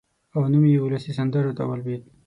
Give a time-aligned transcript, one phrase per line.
[0.35, 2.01] او نوم یې اولسي سندرو ته ولوېد.